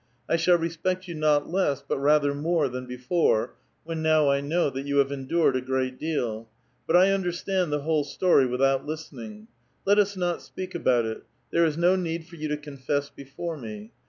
[0.27, 3.53] I shall respect you not less, but rather more, than before,
[3.83, 6.49] when now 1 know that you have endured a great deal;
[6.87, 9.47] but 1 understand the whole story without listening.
[9.85, 13.57] Let us not speak about it; there is mo need for you to confess before
[13.57, 13.91] me.